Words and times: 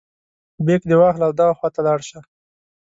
بیک 0.65 0.81
دې 0.89 0.95
واخله 0.99 1.25
او 1.27 1.33
دغه 1.39 1.53
خواته 1.59 1.81
لاړ 1.87 1.99
شه. 2.09 2.19